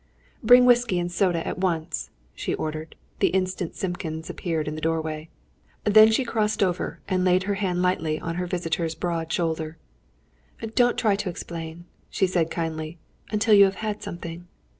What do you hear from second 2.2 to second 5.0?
she ordered, the instant Simpkins appeared in the